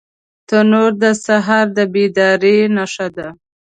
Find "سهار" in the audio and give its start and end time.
1.25-1.65